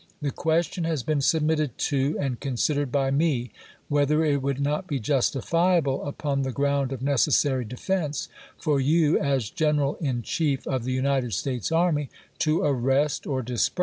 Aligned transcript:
The 0.19 0.31
question 0.31 0.83
has 0.85 1.03
been 1.03 1.21
submitted 1.21 1.77
to 1.77 2.17
and 2.19 2.39
consid 2.39 2.75
ered 2.75 2.91
by 2.91 3.11
me, 3.11 3.51
whether 3.87 4.25
it 4.25 4.41
would 4.41 4.59
not 4.59 4.87
be 4.87 4.99
justifiable, 4.99 6.03
upon 6.07 6.41
the 6.41 6.51
ground 6.51 6.91
of 6.91 7.03
necessary 7.03 7.65
defense, 7.65 8.27
for 8.57 8.79
you, 8.79 9.19
as 9.19 9.51
General 9.51 9.97
in 10.01 10.23
Chief 10.23 10.65
of 10.65 10.85
the 10.85 10.91
United 10.93 11.35
States 11.35 11.71
Army, 11.71 12.09
to 12.39 12.61
arrest 12.63 13.27
or 13.27 13.43
disperse 13.43 13.45
168 13.45 13.45
ABRAHAM 13.45 13.45
LINCOLN 13.45 13.57
Chap. 13.75 13.79